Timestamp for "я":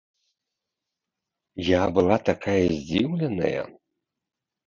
1.79-1.83